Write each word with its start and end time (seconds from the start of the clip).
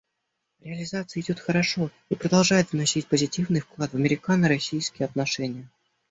Реализация 0.61 1.21
идет 1.21 1.39
хорошо 1.39 1.91
и 2.09 2.15
продолжает 2.15 2.71
вносить 2.71 3.05
позитивный 3.05 3.59
вклад 3.59 3.91
в 3.93 3.97
американо-российские 3.97 5.05
отношения. 5.05 5.69